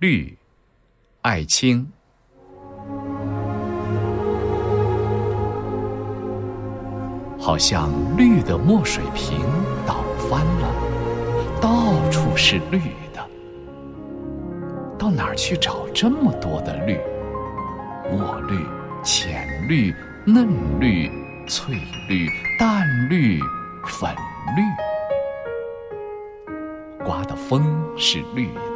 [0.00, 0.34] 绿，
[1.20, 1.86] 艾青。
[7.38, 9.38] 好像绿的墨水瓶
[9.86, 10.74] 倒翻了，
[11.60, 12.78] 到处是绿
[13.12, 13.28] 的。
[14.98, 16.98] 到哪儿去找这么多的绿？
[18.10, 18.56] 墨绿、
[19.02, 19.94] 浅绿、
[20.24, 20.48] 嫩
[20.80, 21.10] 绿、
[21.46, 21.74] 翠
[22.08, 22.26] 绿、
[22.58, 23.38] 淡绿、
[23.84, 24.10] 粉
[24.56, 24.62] 绿。
[27.04, 27.62] 刮的风
[27.98, 28.69] 是绿的，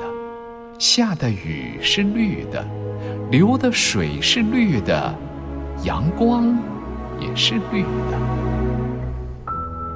[0.85, 2.63] 下的雨是绿的，
[3.31, 5.15] 流的水是绿的，
[5.83, 6.59] 阳光
[7.19, 8.19] 也是绿的。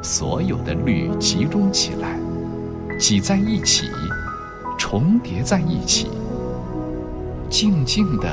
[0.03, 2.19] 所有的绿集中起来，
[2.99, 3.85] 挤在一起，
[4.79, 6.09] 重叠在一起，
[7.51, 8.27] 静静的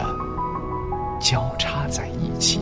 [1.20, 2.62] 交叉在一起。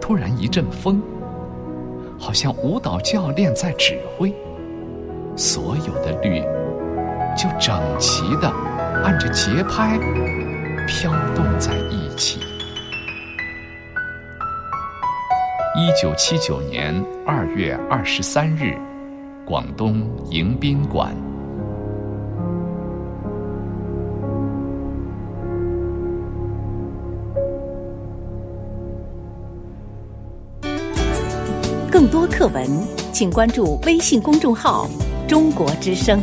[0.00, 1.00] 突然一阵风，
[2.18, 4.34] 好像舞蹈教练在指挥，
[5.36, 6.40] 所有的绿
[7.36, 8.48] 就整齐的
[9.04, 9.98] 按着节拍
[10.88, 12.40] 飘动在一起。
[15.76, 16.94] 一九七九年
[17.26, 18.74] 二月二十三日，
[19.44, 21.14] 广东迎宾馆。
[31.92, 32.66] 更多课文，
[33.12, 34.86] 请关注微信公众号
[35.28, 36.20] “中国之声”。